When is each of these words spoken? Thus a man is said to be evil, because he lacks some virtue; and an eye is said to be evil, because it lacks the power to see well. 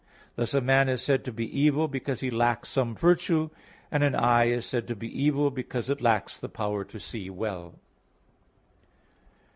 Thus 0.35 0.55
a 0.55 0.61
man 0.61 0.89
is 0.89 0.99
said 1.03 1.23
to 1.25 1.31
be 1.31 1.45
evil, 1.55 1.87
because 1.87 2.21
he 2.21 2.31
lacks 2.31 2.69
some 2.69 2.95
virtue; 2.95 3.51
and 3.91 4.01
an 4.01 4.15
eye 4.15 4.45
is 4.45 4.65
said 4.65 4.87
to 4.87 4.95
be 4.95 5.07
evil, 5.15 5.51
because 5.51 5.91
it 5.91 6.01
lacks 6.01 6.39
the 6.39 6.49
power 6.49 6.83
to 6.83 6.99
see 6.99 7.29
well. 7.29 7.75